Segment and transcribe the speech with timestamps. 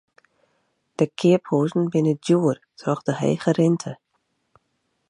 [0.97, 3.91] De keaphuzen binne djoer troch de hege rinte.